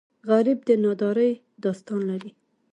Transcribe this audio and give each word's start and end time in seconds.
غریب 0.29 0.59
د 0.67 0.69
نادارۍ 0.83 1.31
داستان 1.63 1.99
لري 2.11 2.31